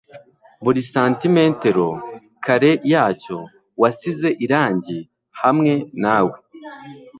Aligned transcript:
buri 0.63 0.81
santimetero 0.91 1.87
kare 2.45 2.71
yacyo 2.91 3.37
wasize 3.81 4.29
irangi 4.45 4.97
hamwe 5.41 5.73
nawe. 6.03 6.33